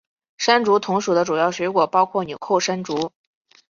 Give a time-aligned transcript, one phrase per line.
[0.39, 3.11] 山竹同属的主要水果包括钮扣山竹。